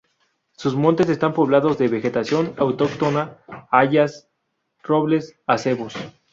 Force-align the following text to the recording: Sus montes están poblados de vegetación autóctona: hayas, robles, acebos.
Sus 0.53 0.73
montes 0.75 1.09
están 1.09 1.31
poblados 1.31 1.77
de 1.77 1.87
vegetación 1.87 2.55
autóctona: 2.57 3.37
hayas, 3.69 4.27
robles, 4.81 5.39
acebos. 5.45 5.93